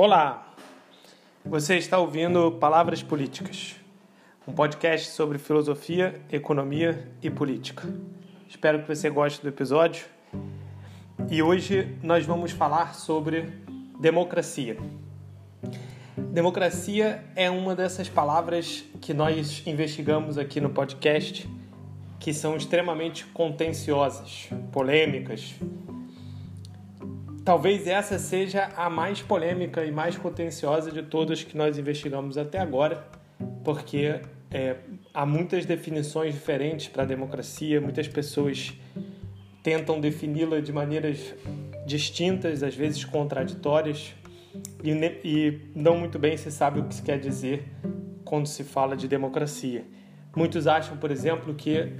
[0.00, 0.54] Olá!
[1.44, 3.74] Você está ouvindo Palavras Políticas,
[4.46, 7.82] um podcast sobre filosofia, economia e política.
[8.48, 10.06] Espero que você goste do episódio.
[11.28, 13.52] E hoje nós vamos falar sobre
[13.98, 14.76] democracia.
[16.16, 21.50] Democracia é uma dessas palavras que nós investigamos aqui no podcast
[22.20, 25.56] que são extremamente contenciosas, polêmicas,
[27.48, 32.58] Talvez essa seja a mais polêmica e mais contenciosa de todas que nós investigamos até
[32.58, 33.08] agora,
[33.64, 34.20] porque
[34.50, 34.76] é,
[35.14, 38.74] há muitas definições diferentes para a democracia, muitas pessoas
[39.62, 41.34] tentam defini-la de maneiras
[41.86, 44.14] distintas, às vezes contraditórias,
[44.84, 44.90] e,
[45.24, 47.64] e não muito bem se sabe o que se quer dizer
[48.26, 49.86] quando se fala de democracia.
[50.36, 51.94] Muitos acham, por exemplo, que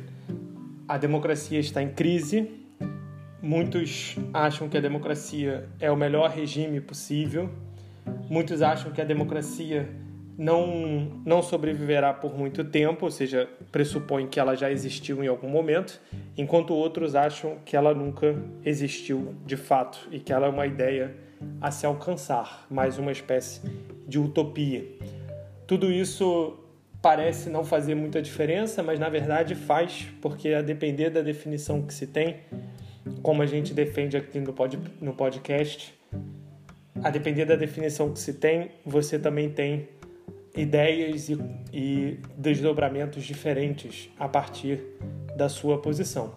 [0.86, 2.57] a democracia está em crise
[3.40, 7.48] Muitos acham que a democracia é o melhor regime possível.
[8.28, 9.88] Muitos acham que a democracia
[10.36, 15.48] não, não sobreviverá por muito tempo, ou seja, pressupõe que ela já existiu em algum
[15.48, 16.00] momento,
[16.36, 21.14] enquanto outros acham que ela nunca existiu de fato e que ela é uma ideia
[21.60, 23.60] a se alcançar, mais uma espécie
[24.06, 24.84] de utopia.
[25.66, 26.58] Tudo isso
[27.00, 31.94] parece não fazer muita diferença, mas na verdade faz, porque a depender da definição que
[31.94, 32.36] se tem,
[33.22, 35.94] como a gente defende aqui no, pod, no podcast,
[37.02, 39.88] a depender da definição que se tem, você também tem
[40.56, 41.38] ideias e,
[41.72, 44.80] e desdobramentos diferentes a partir
[45.36, 46.32] da sua posição.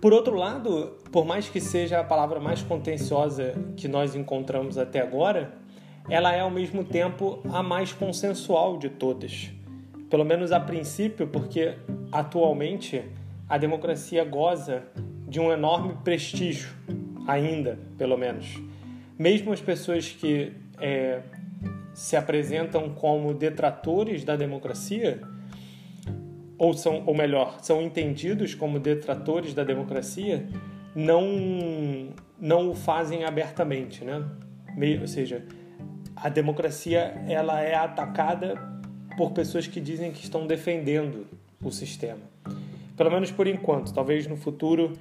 [0.00, 5.00] Por outro lado, por mais que seja a palavra mais contenciosa que nós encontramos até
[5.00, 5.54] agora,
[6.10, 9.50] ela é ao mesmo tempo a mais consensual de todas.
[10.10, 11.78] Pelo menos a princípio, porque
[12.12, 13.02] atualmente
[13.48, 14.82] a democracia goza
[15.34, 16.68] de um enorme prestígio,
[17.26, 18.56] ainda, pelo menos.
[19.18, 21.22] Mesmo as pessoas que é,
[21.92, 25.20] se apresentam como detratores da democracia,
[26.56, 30.46] ou são, ou melhor, são entendidos como detratores da democracia,
[30.94, 34.24] não não o fazem abertamente, né?
[35.00, 35.44] ou seja,
[36.14, 38.54] a democracia ela é atacada
[39.16, 41.26] por pessoas que dizem que estão defendendo
[41.60, 42.22] o sistema.
[42.96, 43.92] Pelo menos por enquanto.
[43.92, 44.92] Talvez no futuro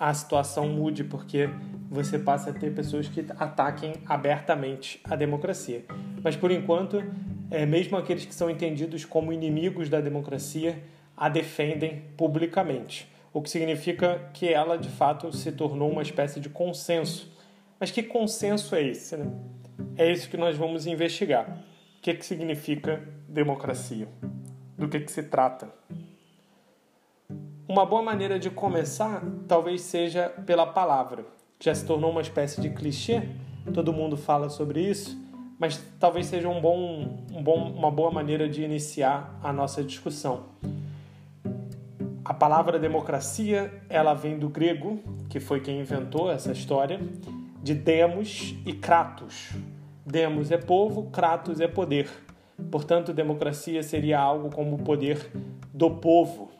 [0.00, 1.50] a situação mude, porque
[1.90, 5.84] você passa a ter pessoas que ataquem abertamente a democracia.
[6.24, 7.04] Mas por enquanto,
[7.50, 10.82] é, mesmo aqueles que são entendidos como inimigos da democracia
[11.14, 16.48] a defendem publicamente, o que significa que ela de fato se tornou uma espécie de
[16.48, 17.30] consenso.
[17.78, 19.18] Mas que consenso é esse?
[19.18, 19.30] Né?
[19.98, 21.62] É isso que nós vamos investigar.
[21.98, 24.08] O que, que significa democracia?
[24.78, 25.68] Do que, que se trata?
[27.70, 31.24] Uma boa maneira de começar talvez seja pela palavra.
[31.60, 33.22] Já se tornou uma espécie de clichê,
[33.72, 35.16] todo mundo fala sobre isso,
[35.56, 40.46] mas talvez seja um bom, um bom, uma boa maneira de iniciar a nossa discussão.
[42.24, 44.98] A palavra democracia, ela vem do grego,
[45.28, 46.98] que foi quem inventou essa história,
[47.62, 49.52] de demos e kratos.
[50.04, 52.10] Demos é povo, kratos é poder.
[52.68, 55.30] Portanto, democracia seria algo como o poder
[55.72, 56.50] do povo,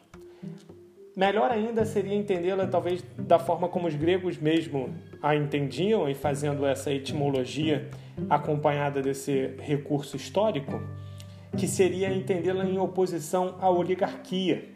[1.21, 4.89] Melhor ainda seria entendê-la talvez da forma como os gregos mesmo
[5.21, 7.91] a entendiam e fazendo essa etimologia
[8.31, 10.81] acompanhada desse recurso histórico,
[11.59, 14.71] que seria entendê-la em oposição à oligarquia.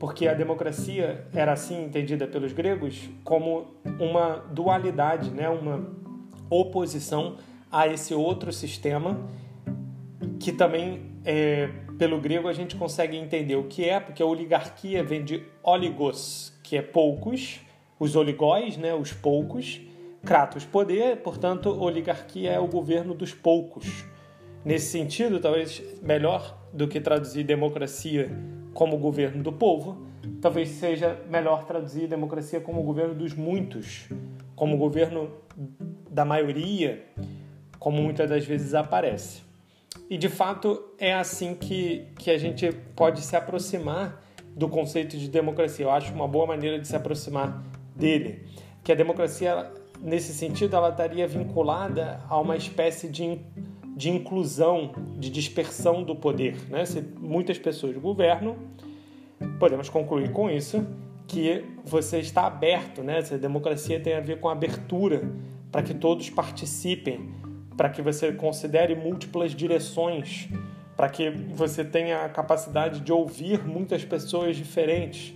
[0.00, 3.68] Porque a democracia era assim entendida pelos gregos como
[4.00, 5.48] uma dualidade, né?
[5.48, 5.94] uma
[6.50, 7.36] oposição
[7.70, 9.16] a esse outro sistema
[10.40, 15.02] que também é, pelo grego a gente consegue entender o que é, porque a oligarquia
[15.02, 17.60] vem de oligos, que é poucos,
[17.98, 19.80] os oligóis, né, os poucos,
[20.24, 24.04] kratos, poder, portanto, oligarquia é o governo dos poucos.
[24.64, 28.30] Nesse sentido, talvez melhor do que traduzir democracia
[28.74, 30.06] como governo do povo,
[30.40, 34.08] talvez seja melhor traduzir democracia como governo dos muitos,
[34.54, 35.30] como governo
[36.10, 37.04] da maioria,
[37.78, 39.45] como muitas das vezes aparece.
[40.08, 44.22] E de fato é assim que, que a gente pode se aproximar
[44.54, 45.84] do conceito de democracia.
[45.84, 47.62] Eu acho uma boa maneira de se aproximar
[47.94, 48.44] dele.
[48.84, 49.70] Que a democracia,
[50.00, 53.40] nesse sentido, ela estaria vinculada a uma espécie de,
[53.96, 56.56] de inclusão, de dispersão do poder.
[56.70, 56.84] Né?
[56.86, 58.56] Se muitas pessoas governam,
[59.58, 60.86] podemos concluir com isso
[61.26, 63.20] que você está aberto, né?
[63.20, 65.28] Se a democracia tem a ver com abertura
[65.72, 67.28] para que todos participem,
[67.76, 70.48] para que você considere múltiplas direções,
[70.96, 75.34] para que você tenha a capacidade de ouvir muitas pessoas diferentes,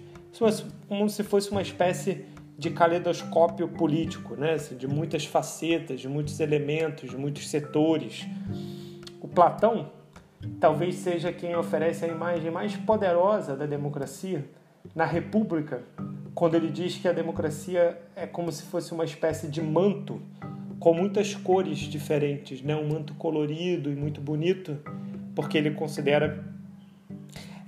[0.89, 2.25] como se fosse uma espécie
[2.57, 4.55] de caleidoscópio político, né?
[4.55, 8.27] Assim, de muitas facetas, de muitos elementos, de muitos setores.
[9.21, 9.91] O Platão
[10.59, 14.45] talvez seja quem oferece a imagem mais poderosa da democracia
[14.95, 15.83] na República,
[16.35, 20.23] quando ele diz que a democracia é como se fosse uma espécie de manto
[20.81, 22.75] com muitas cores diferentes, né?
[22.75, 24.79] um manto colorido e muito bonito,
[25.35, 26.43] porque ele considera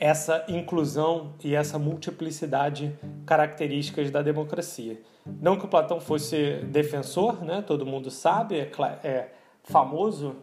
[0.01, 2.93] essa inclusão e essa multiplicidade
[3.27, 4.99] características da democracia.
[5.41, 7.63] Não que o Platão fosse defensor, né?
[7.65, 8.71] todo mundo sabe, é,
[9.05, 9.29] é
[9.63, 10.35] famoso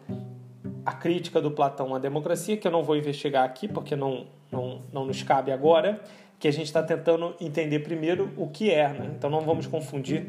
[0.86, 4.83] a crítica do Platão à democracia, que eu não vou investigar aqui porque não, não,
[4.94, 6.00] não nos cabe agora,
[6.39, 8.88] que a gente está tentando entender primeiro o que é.
[8.88, 9.12] Né?
[9.18, 10.27] Então não vamos confundir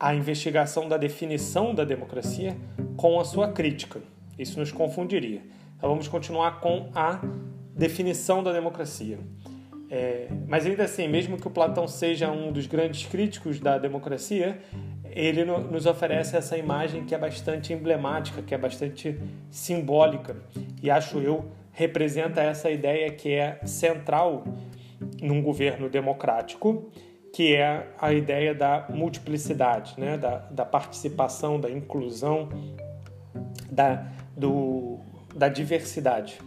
[0.00, 2.56] a investigação da definição da democracia
[2.96, 4.00] com a sua crítica.
[4.38, 5.42] Isso nos confundiria.
[5.76, 7.20] Então vamos continuar com a
[7.76, 9.18] definição da democracia.
[9.90, 14.58] É, mas ainda assim, mesmo que o Platão seja um dos grandes críticos da democracia,
[15.04, 19.20] ele no, nos oferece essa imagem que é bastante emblemática, que é bastante
[19.50, 20.36] simbólica
[20.82, 24.44] e acho eu representa essa ideia que é central
[25.20, 26.90] num governo democrático,
[27.32, 30.18] que é a ideia da multiplicidade, né?
[30.18, 32.48] da, da participação, da inclusão,
[33.70, 34.06] da,
[34.36, 34.98] do,
[35.34, 36.38] da diversidade.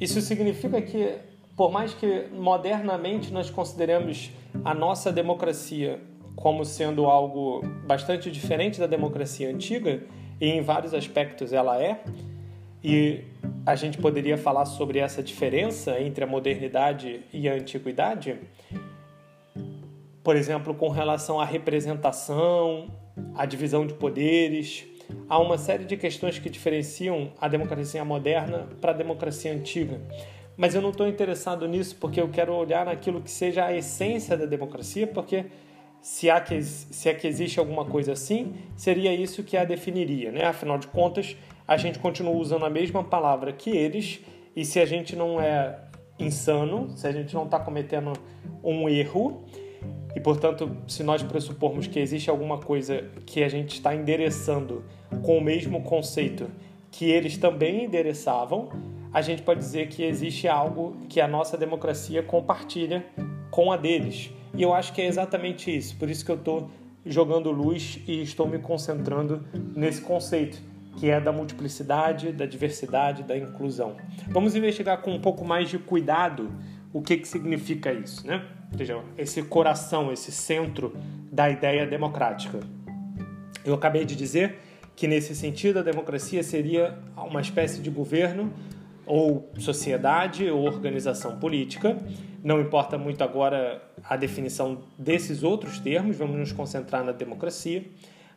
[0.00, 1.18] Isso significa que,
[1.56, 4.30] por mais que modernamente nós consideremos
[4.64, 6.00] a nossa democracia
[6.34, 10.02] como sendo algo bastante diferente da democracia antiga,
[10.38, 12.02] e em vários aspectos ela é,
[12.84, 13.24] e
[13.64, 18.38] a gente poderia falar sobre essa diferença entre a modernidade e a antiguidade,
[20.26, 22.88] por exemplo, com relação à representação,
[23.32, 24.84] à divisão de poderes,
[25.28, 30.00] há uma série de questões que diferenciam a democracia moderna para a democracia antiga.
[30.56, 34.36] Mas eu não estou interessado nisso porque eu quero olhar naquilo que seja a essência
[34.36, 35.44] da democracia, porque
[36.02, 40.32] se, há que, se é que existe alguma coisa assim, seria isso que a definiria.
[40.32, 40.44] Né?
[40.44, 41.36] Afinal de contas,
[41.68, 44.18] a gente continua usando a mesma palavra que eles,
[44.56, 45.78] e se a gente não é
[46.18, 48.12] insano, se a gente não está cometendo
[48.64, 49.44] um erro,
[50.16, 54.82] e portanto, se nós pressupormos que existe alguma coisa que a gente está endereçando
[55.22, 56.50] com o mesmo conceito
[56.90, 58.70] que eles também endereçavam,
[59.12, 63.04] a gente pode dizer que existe algo que a nossa democracia compartilha
[63.50, 64.30] com a deles.
[64.54, 65.94] E eu acho que é exatamente isso.
[65.96, 66.70] Por isso que eu estou
[67.04, 69.44] jogando luz e estou me concentrando
[69.76, 70.58] nesse conceito,
[70.96, 73.96] que é da multiplicidade, da diversidade, da inclusão.
[74.28, 76.50] Vamos investigar com um pouco mais de cuidado
[76.96, 78.42] o que, que significa isso, né?
[78.72, 80.96] Ou seja, esse coração, esse centro
[81.30, 82.60] da ideia democrática.
[83.62, 84.56] Eu acabei de dizer
[84.96, 88.50] que, nesse sentido, a democracia seria uma espécie de governo
[89.04, 91.98] ou sociedade ou organização política.
[92.42, 97.84] Não importa muito agora a definição desses outros termos, vamos nos concentrar na democracia.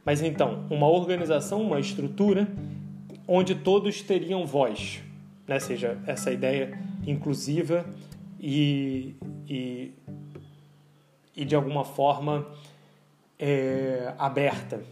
[0.03, 2.45] Mas então, uma organização, uma estrutura
[3.25, 5.01] onde todos teriam voz,
[5.47, 5.59] né?
[5.59, 6.77] seja essa ideia
[7.07, 7.85] inclusiva
[8.39, 9.15] e,
[9.47, 9.91] e,
[11.35, 12.47] e de alguma forma
[13.37, 14.83] é, aberta.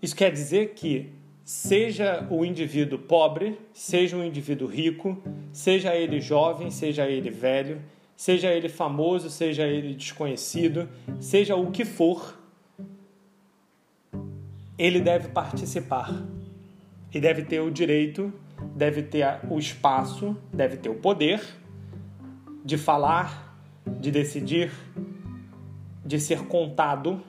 [0.00, 1.12] Isso quer dizer que
[1.44, 5.20] seja o indivíduo pobre, seja o indivíduo rico,
[5.52, 7.80] seja ele jovem, seja ele velho,
[8.16, 10.88] seja ele famoso, seja ele desconhecido,
[11.20, 12.38] seja o que for,
[14.76, 16.22] ele deve participar
[17.12, 18.32] e deve ter o direito,
[18.74, 21.40] deve ter o espaço, deve ter o poder
[22.64, 24.70] de falar, de decidir,
[26.04, 27.22] de ser contado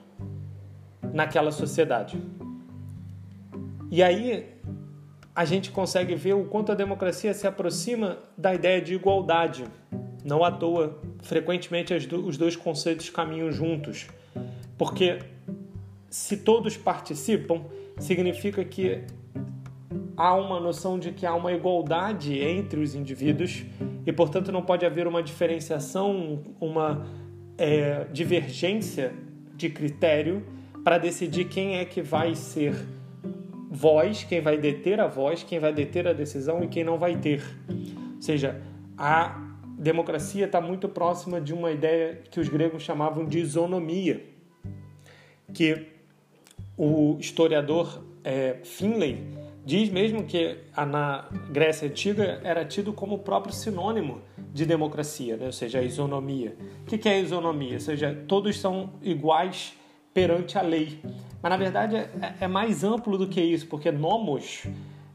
[1.12, 2.20] naquela sociedade.
[3.90, 4.46] E aí
[5.34, 9.64] a gente consegue ver o quanto a democracia se aproxima da ideia de igualdade.
[10.24, 14.08] Não à toa, frequentemente os dois conceitos caminham juntos.
[14.76, 15.18] Porque
[16.10, 17.64] se todos participam,
[17.98, 19.04] significa que
[20.16, 23.64] há uma noção de que há uma igualdade entre os indivíduos
[24.06, 27.06] e, portanto, não pode haver uma diferenciação, uma
[27.58, 29.12] é, divergência
[29.54, 30.44] de critério
[30.84, 32.74] para decidir quem é que vai ser
[33.70, 37.16] voz, quem vai deter a voz, quem vai deter a decisão e quem não vai
[37.16, 37.42] ter.
[37.68, 38.60] Ou seja,
[38.96, 39.40] a
[39.78, 44.24] democracia está muito próxima de uma ideia que os gregos chamavam de isonomia,
[45.52, 45.86] que
[46.76, 53.52] o historiador é, Finlay diz mesmo que na Grécia Antiga era tido como o próprio
[53.52, 54.20] sinônimo
[54.52, 55.46] de democracia, né?
[55.46, 56.56] ou seja, a isonomia.
[56.82, 57.74] O que é a isonomia?
[57.74, 59.74] Ou seja, todos são iguais
[60.12, 61.00] perante a lei.
[61.42, 64.66] Mas na verdade é, é mais amplo do que isso, porque nomos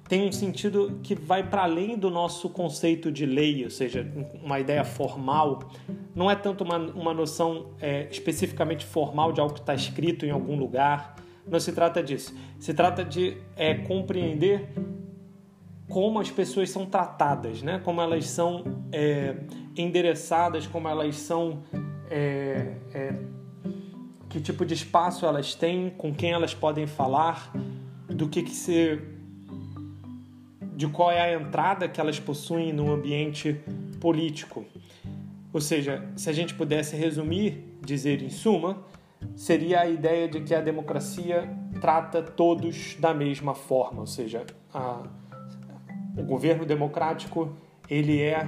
[0.08, 4.08] tem um sentido que vai para além do nosso conceito de lei, ou seja,
[4.44, 5.68] uma ideia formal.
[6.14, 10.30] Não é tanto uma, uma noção é, especificamente formal de algo que está escrito em
[10.30, 11.16] algum lugar.
[11.48, 12.36] Não se trata disso.
[12.60, 14.70] Se trata de é, compreender
[15.88, 17.80] como as pessoas são tratadas, né?
[17.84, 19.36] como elas são é,
[19.78, 21.64] endereçadas, como elas são.
[22.10, 23.16] É, é,
[24.30, 27.54] que tipo de espaço elas têm, com quem elas podem falar,
[28.08, 29.00] do que, que se
[30.76, 33.62] de qual é a entrada que elas possuem no ambiente
[34.02, 34.66] político.
[35.54, 38.84] Ou seja, se a gente pudesse resumir, dizer em suma,
[39.36, 45.04] seria a ideia de que a democracia trata todos da mesma forma, ou seja, a,
[46.18, 47.56] o governo democrático
[47.90, 48.46] ele é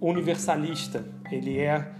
[0.00, 1.92] universalista, ele é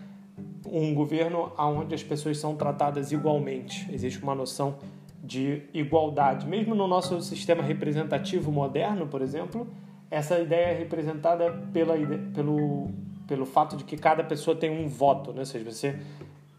[0.67, 3.89] um governo onde as pessoas são tratadas igualmente.
[3.93, 4.77] Existe uma noção
[5.23, 6.47] de igualdade.
[6.47, 9.67] Mesmo no nosso sistema representativo moderno, por exemplo,
[10.11, 11.95] essa ideia é representada pela,
[12.35, 12.91] pelo,
[13.27, 15.41] pelo fato de que cada pessoa tem um voto, né?
[15.41, 15.99] ou seja, você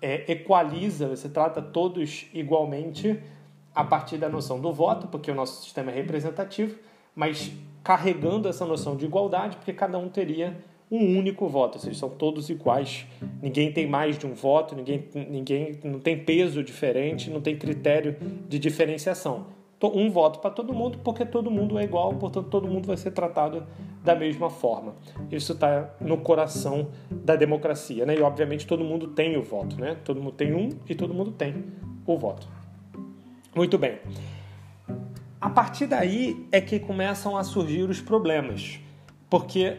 [0.02, 3.20] é, equaliza, você trata todos igualmente
[3.74, 6.78] a partir da noção do voto, porque o nosso sistema é representativo,
[7.16, 7.52] mas
[7.84, 10.58] carregando essa noção de igualdade, porque cada um teria
[10.92, 13.06] um único voto, ou seja, são todos iguais.
[13.42, 18.16] Ninguém tem mais de um voto, ninguém, ninguém não tem peso diferente, não tem critério
[18.48, 19.59] de diferenciação.
[19.82, 23.12] Um voto para todo mundo, porque todo mundo é igual, portanto todo mundo vai ser
[23.12, 23.66] tratado
[24.04, 24.96] da mesma forma.
[25.32, 28.16] Isso está no coração da democracia, né?
[28.18, 29.96] E obviamente todo mundo tem o voto, né?
[30.04, 31.66] Todo mundo tem um e todo mundo tem
[32.06, 32.48] o voto.
[33.56, 34.00] Muito bem.
[35.40, 38.80] A partir daí é que começam a surgir os problemas,
[39.30, 39.78] porque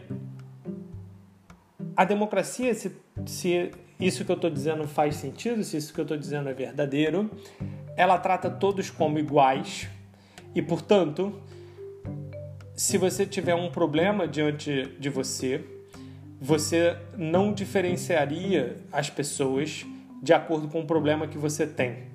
[1.95, 2.95] a democracia, se,
[3.27, 6.53] se isso que eu estou dizendo faz sentido, se isso que eu estou dizendo é
[6.53, 7.29] verdadeiro,
[7.95, 9.87] ela trata todos como iguais
[10.55, 11.33] e, portanto,
[12.73, 15.63] se você tiver um problema diante de você,
[16.39, 19.85] você não diferenciaria as pessoas
[20.21, 22.09] de acordo com o problema que você tem.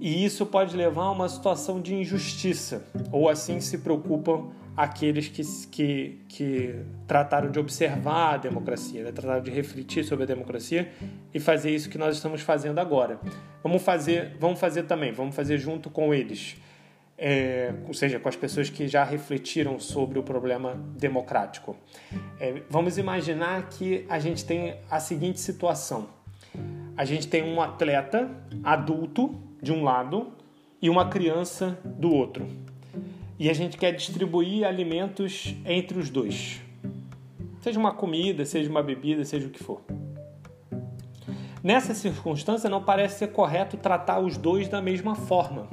[0.00, 5.42] E isso pode levar a uma situação de injustiça, ou assim se preocupam aqueles que,
[5.70, 6.74] que, que
[7.06, 9.12] trataram de observar a democracia, né?
[9.12, 10.90] trataram de refletir sobre a democracia
[11.32, 13.20] e fazer isso que nós estamos fazendo agora.
[13.62, 16.56] Vamos fazer, vamos fazer também, vamos fazer junto com eles,
[17.16, 21.76] é, ou seja, com as pessoas que já refletiram sobre o problema democrático.
[22.40, 26.08] É, vamos imaginar que a gente tem a seguinte situação:
[26.96, 28.28] a gente tem um atleta
[28.64, 30.32] adulto de um lado
[30.82, 32.64] e uma criança do outro
[33.38, 36.60] e a gente quer distribuir alimentos entre os dois.
[37.60, 39.80] Seja uma comida, seja uma bebida, seja o que for.
[41.62, 45.68] Nessa circunstância, não parece ser correto tratar os dois da mesma forma,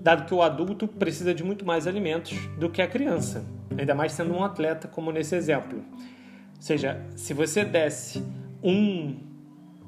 [0.00, 3.44] dado que o adulto precisa de muito mais alimentos do que a criança,
[3.76, 5.78] ainda mais sendo um atleta, como nesse exemplo.
[5.78, 8.22] Ou seja, se você desse
[8.62, 9.16] um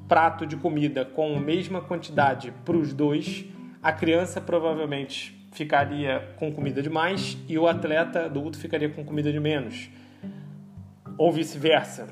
[0.08, 3.44] prato de comida com a mesma quantidade para os dois,
[3.80, 9.40] a criança provavelmente ficaria com comida demais e o atleta adulto ficaria com comida de
[9.40, 9.90] menos.
[11.18, 12.08] Ou vice-versa.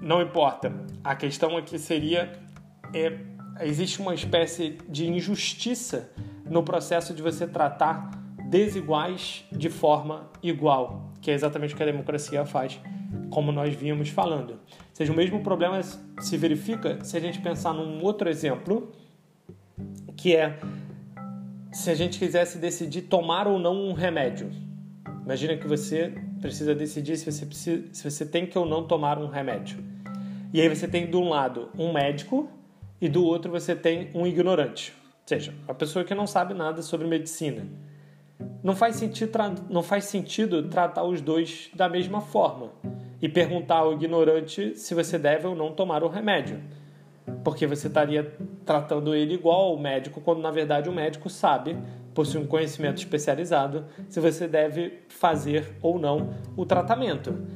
[0.00, 0.72] Não importa.
[1.02, 2.32] A questão aqui seria:
[2.94, 3.18] é,
[3.60, 6.10] existe uma espécie de injustiça
[6.44, 8.10] no processo de você tratar
[8.46, 12.78] desiguais de forma igual, que é exatamente o que a democracia faz,
[13.30, 14.50] como nós vínhamos falando.
[14.50, 14.58] Ou
[14.92, 18.92] seja, o mesmo problema se verifica se a gente pensar num outro exemplo,
[20.16, 20.58] que é
[21.74, 24.48] se a gente quisesse decidir tomar ou não um remédio.
[25.24, 29.18] Imagina que você precisa decidir se você, precisa, se você tem que ou não tomar
[29.18, 29.82] um remédio.
[30.52, 32.48] E aí você tem de um lado um médico
[33.00, 36.80] e do outro você tem um ignorante, ou seja, uma pessoa que não sabe nada
[36.80, 37.66] sobre medicina.
[38.62, 39.32] Não faz sentido,
[39.68, 42.70] não faz sentido tratar os dois da mesma forma
[43.20, 46.60] e perguntar ao ignorante se você deve ou não tomar o remédio
[47.42, 51.76] porque você estaria tratando ele igual ao médico, quando na verdade o médico sabe,
[52.14, 57.46] possui um conhecimento especializado, se você deve fazer ou não o tratamento.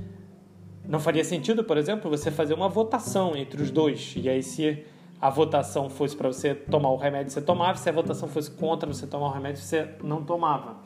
[0.86, 4.84] Não faria sentido, por exemplo, você fazer uma votação entre os dois, e aí se
[5.20, 8.88] a votação fosse para você tomar o remédio, você tomava, se a votação fosse contra
[8.90, 10.76] você tomar o remédio, você não tomava.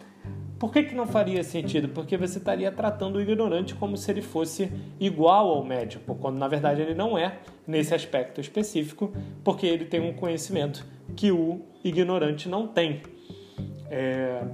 [0.63, 1.89] Por que, que não faria sentido?
[1.89, 6.47] Porque você estaria tratando o ignorante como se ele fosse igual ao médico, quando na
[6.47, 12.49] verdade ele não é nesse aspecto específico, porque ele tem um conhecimento que o ignorante
[12.49, 13.03] não tem.
[13.91, 14.45] É...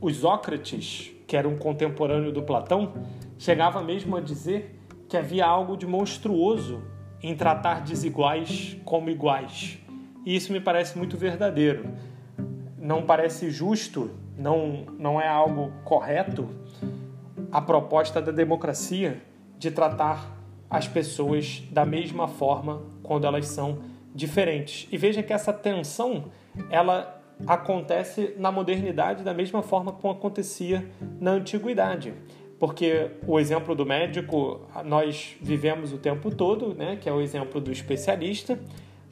[0.00, 2.94] O Sócrates, que era um contemporâneo do Platão,
[3.36, 6.80] chegava mesmo a dizer que havia algo de monstruoso
[7.20, 9.80] em tratar desiguais como iguais.
[10.24, 11.90] E isso me parece muito verdadeiro.
[12.78, 16.48] Não parece justo não, não é algo correto
[17.52, 19.22] a proposta da democracia
[19.58, 23.78] de tratar as pessoas da mesma forma quando elas são
[24.14, 24.88] diferentes.
[24.90, 26.24] E veja que essa tensão
[26.70, 30.88] ela acontece na modernidade da mesma forma como acontecia
[31.20, 32.14] na antiguidade.
[32.58, 37.60] Porque o exemplo do médico nós vivemos o tempo todo, né, que é o exemplo
[37.60, 38.58] do especialista.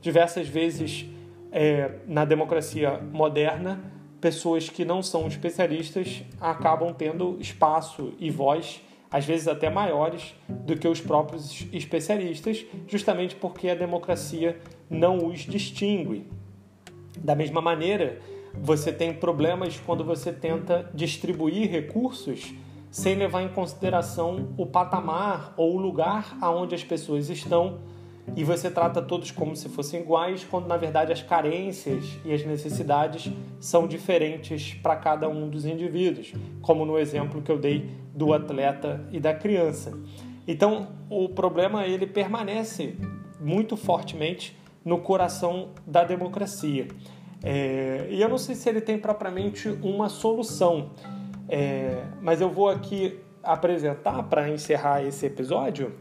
[0.00, 1.06] Diversas vezes
[1.50, 9.24] é, na democracia moderna, pessoas que não são especialistas acabam tendo espaço e voz, às
[9.24, 14.60] vezes até maiores do que os próprios especialistas, justamente porque a democracia
[14.90, 16.26] não os distingue.
[17.16, 18.18] Da mesma maneira,
[18.54, 22.52] você tem problemas quando você tenta distribuir recursos
[22.90, 27.78] sem levar em consideração o patamar ou o lugar aonde as pessoas estão
[28.36, 32.44] e você trata todos como se fossem iguais, quando na verdade as carências e as
[32.44, 36.32] necessidades são diferentes para cada um dos indivíduos,
[36.62, 39.92] como no exemplo que eu dei do atleta e da criança.
[40.46, 42.96] Então, o problema ele permanece
[43.40, 46.88] muito fortemente no coração da democracia.
[47.42, 50.90] É, e eu não sei se ele tem propriamente uma solução,
[51.48, 55.94] é, mas eu vou aqui apresentar para encerrar esse episódio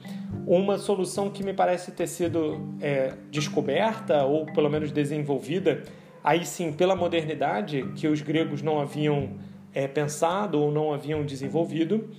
[0.45, 5.83] uma solução que me parece ter sido é, descoberta ou pelo menos desenvolvida
[6.23, 9.29] aí sim pela modernidade que os gregos não haviam
[9.73, 12.09] é, pensado ou não haviam desenvolvido,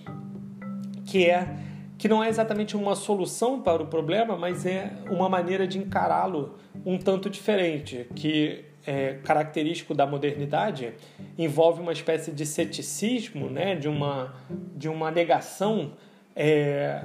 [1.04, 1.56] que é
[1.98, 6.54] que não é exatamente uma solução para o problema, mas é uma maneira de encará-lo
[6.86, 10.94] um tanto diferente, que é característico da modernidade
[11.36, 14.34] envolve uma espécie de ceticismo, né, de uma
[14.74, 15.92] de uma negação
[16.34, 17.04] é,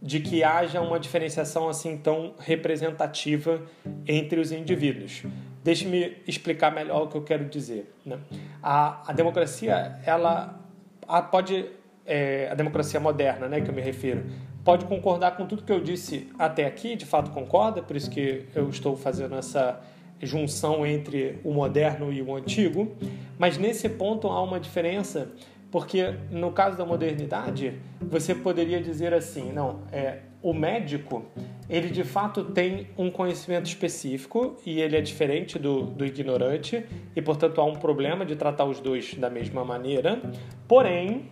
[0.00, 3.60] de que haja uma diferenciação assim tão representativa
[4.06, 5.24] entre os indivíduos.
[5.62, 7.92] Deixe-me explicar melhor o que eu quero dizer.
[8.06, 8.18] Né?
[8.62, 10.58] A, a democracia, ela
[11.06, 11.66] a, pode,
[12.06, 14.24] é, a democracia moderna, né, que eu me refiro,
[14.64, 18.46] pode concordar com tudo que eu disse até aqui, de fato concorda, por isso que
[18.54, 19.78] eu estou fazendo essa
[20.20, 22.96] junção entre o moderno e o antigo,
[23.38, 25.32] mas nesse ponto há uma diferença
[25.70, 31.26] porque no caso da modernidade, você poderia dizer assim, não, é o médico,
[31.68, 37.20] ele de fato tem um conhecimento específico e ele é diferente do, do ignorante e,
[37.20, 40.22] portanto, há um problema de tratar os dois da mesma maneira.
[40.66, 41.30] Porém,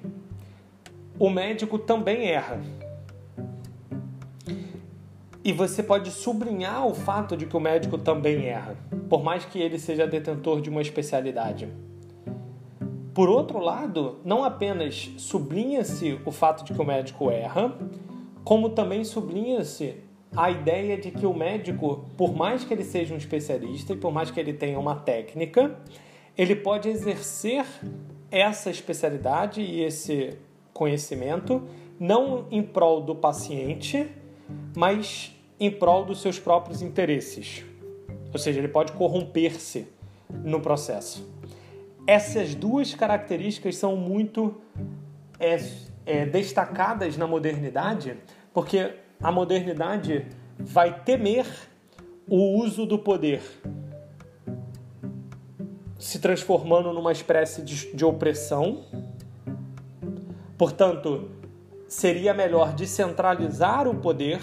[1.18, 2.60] o médico também erra.
[5.46, 8.76] E você pode sublinhar o fato de que o médico também erra,
[9.08, 11.68] por mais que ele seja detentor de uma especialidade.
[13.14, 17.78] Por outro lado, não apenas sublinha-se o fato de que o médico erra,
[18.42, 19.94] como também sublinha-se
[20.36, 24.10] a ideia de que o médico, por mais que ele seja um especialista e por
[24.10, 25.78] mais que ele tenha uma técnica,
[26.36, 27.64] ele pode exercer
[28.32, 30.36] essa especialidade e esse
[30.74, 31.62] conhecimento
[32.00, 34.10] não em prol do paciente,
[34.76, 37.64] mas em prol dos seus próprios interesses.
[38.32, 39.88] Ou seja, ele pode corromper-se
[40.44, 41.36] no processo
[42.06, 44.54] essas duas características são muito
[45.40, 45.58] é,
[46.06, 48.16] é, destacadas na modernidade,
[48.54, 50.26] porque a modernidade
[50.58, 51.46] vai temer
[52.28, 53.42] o uso do poder,
[55.98, 58.84] se transformando numa espécie de, de opressão.
[60.56, 61.28] Portanto,
[61.88, 64.40] seria melhor descentralizar o poder,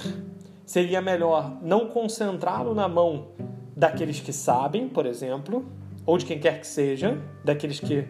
[0.65, 3.27] seria melhor não concentrá-lo na mão
[3.75, 5.65] daqueles que sabem, por exemplo,
[6.05, 8.07] ou de quem quer que seja, daqueles que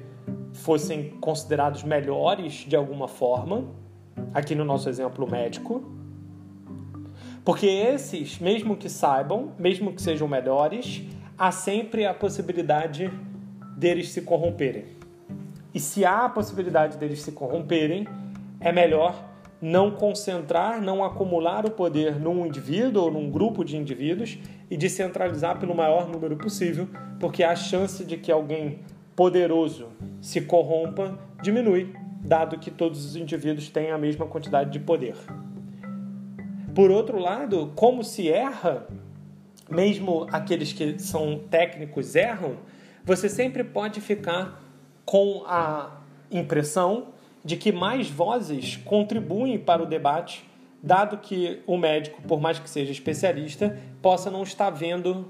[0.53, 3.65] fossem considerados melhores de alguma forma,
[4.33, 5.83] aqui no nosso exemplo médico.
[7.43, 11.03] Porque esses, mesmo que saibam, mesmo que sejam melhores,
[11.37, 13.11] há sempre a possibilidade
[13.75, 14.85] deles se corromperem.
[15.73, 18.07] E se há a possibilidade deles se corromperem,
[18.59, 19.32] é melhor
[19.63, 24.37] não concentrar, não acumular o poder num indivíduo ou num grupo de indivíduos
[24.69, 26.85] e descentralizar pelo maior número possível,
[27.17, 28.79] porque a chance de que alguém
[29.15, 29.87] poderoso
[30.19, 35.15] se corrompa diminui, dado que todos os indivíduos têm a mesma quantidade de poder.
[36.75, 38.85] Por outro lado, como se erra,
[39.69, 42.57] mesmo aqueles que são técnicos erram,
[43.05, 44.61] você sempre pode ficar
[45.05, 47.12] com a impressão
[47.43, 50.47] de que mais vozes contribuem para o debate,
[50.81, 55.25] dado que o médico, por mais que seja especialista, possa não estar vendo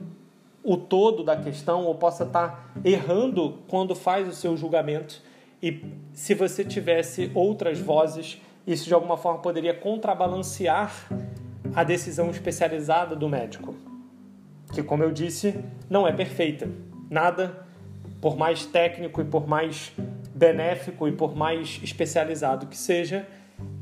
[0.64, 5.22] o todo da questão ou possa estar errando quando faz o seu julgamento.
[5.62, 11.10] E se você tivesse outras vozes, isso de alguma forma poderia contrabalancear
[11.76, 13.76] a decisão especializada do médico,
[14.74, 16.70] que, como eu disse, não é perfeita.
[17.10, 17.66] Nada,
[18.22, 19.92] por mais técnico e por mais
[20.44, 23.26] benéfico e por mais especializado que seja,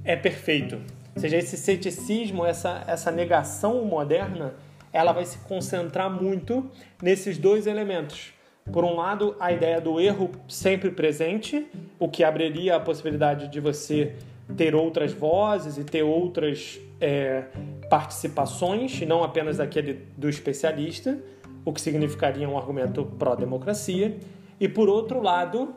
[0.03, 0.75] é perfeito.
[1.15, 4.53] Ou seja, esse ceticismo, essa, essa negação moderna,
[4.93, 6.69] ela vai se concentrar muito
[7.01, 8.33] nesses dois elementos.
[8.71, 13.59] Por um lado, a ideia do erro sempre presente, o que abriria a possibilidade de
[13.59, 14.13] você
[14.55, 17.45] ter outras vozes e ter outras é,
[17.89, 21.17] participações, e não apenas aquele do especialista,
[21.65, 24.17] o que significaria um argumento pró-democracia.
[24.59, 25.73] E por outro lado,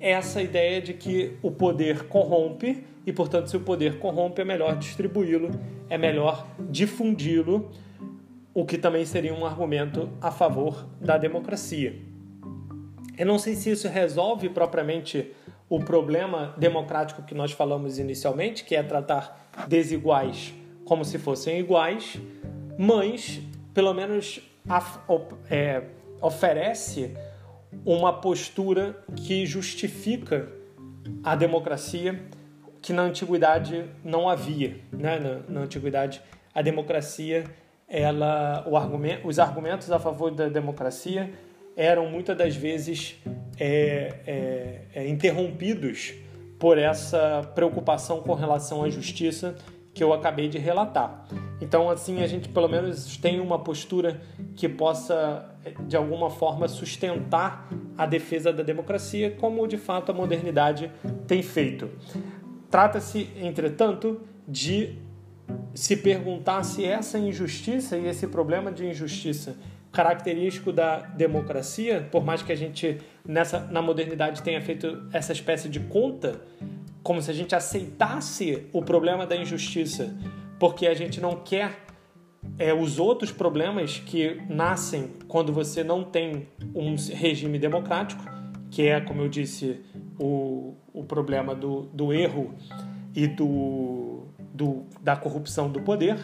[0.00, 4.76] essa ideia de que o poder corrompe e, portanto, se o poder corrompe, é melhor
[4.76, 5.50] distribuí-lo,
[5.88, 7.70] é melhor difundi-lo,
[8.52, 11.96] o que também seria um argumento a favor da democracia.
[13.16, 15.32] Eu não sei se isso resolve propriamente
[15.68, 22.18] o problema democrático que nós falamos inicialmente, que é tratar desiguais como se fossem iguais,
[22.78, 23.40] mas
[23.74, 24.40] pelo menos
[25.50, 25.82] é,
[26.20, 27.14] oferece
[27.84, 30.48] uma postura que justifica
[31.22, 32.20] a democracia
[32.80, 35.18] que na antiguidade não havia, né?
[35.18, 36.22] na, na antiguidade
[36.54, 37.44] a democracia
[37.88, 41.32] ela argumento, os argumentos a favor da democracia
[41.76, 43.16] eram muitas das vezes
[43.58, 46.14] é, é, é, interrompidos
[46.58, 49.54] por essa preocupação com relação à justiça
[49.98, 51.24] que eu acabei de relatar.
[51.60, 54.20] Então, assim, a gente pelo menos tem uma postura
[54.54, 55.44] que possa,
[55.88, 60.88] de alguma forma, sustentar a defesa da democracia, como de fato a modernidade
[61.26, 61.90] tem feito.
[62.70, 64.96] Trata-se, entretanto, de
[65.74, 69.56] se perguntar se essa injustiça e esse problema de injustiça
[69.90, 75.68] característico da democracia, por mais que a gente nessa na modernidade tenha feito essa espécie
[75.68, 76.40] de conta,
[77.02, 80.16] como se a gente aceitasse o problema da injustiça,
[80.58, 81.84] porque a gente não quer
[82.58, 88.22] é, os outros problemas que nascem quando você não tem um regime democrático,
[88.70, 89.80] que é, como eu disse,
[90.18, 92.54] o, o problema do, do erro
[93.14, 96.18] e do, do, da corrupção do poder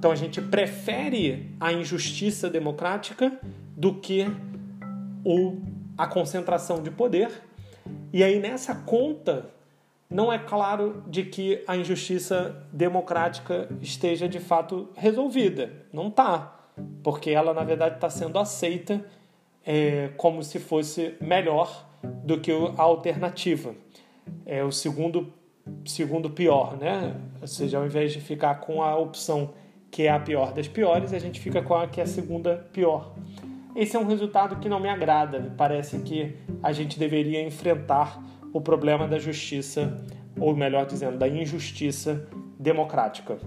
[0.00, 3.38] então a gente prefere a injustiça democrática
[3.76, 4.26] do que
[5.22, 5.60] o,
[5.96, 7.30] a concentração de poder.
[8.10, 9.50] E aí nessa conta
[10.10, 15.72] não é claro de que a injustiça democrática esteja de fato resolvida.
[15.92, 16.68] Não está,
[17.02, 19.04] porque ela na verdade está sendo aceita
[19.64, 21.88] é, como se fosse melhor
[22.24, 23.74] do que a alternativa.
[24.44, 25.32] É o segundo
[25.84, 27.14] segundo pior, né?
[27.40, 29.50] Ou seja, ao invés de ficar com a opção
[29.90, 32.68] que é a pior das piores, a gente fica com a que é a segunda
[32.72, 33.14] pior.
[33.76, 35.38] Esse é um resultado que não me agrada.
[35.38, 38.20] Me parece que a gente deveria enfrentar
[38.52, 39.96] o problema da justiça,
[40.38, 42.26] ou melhor dizendo, da injustiça
[42.58, 43.38] democrática.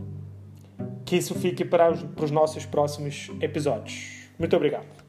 [1.05, 4.29] Que isso fique para os nossos próximos episódios.
[4.39, 5.02] Muito obrigado.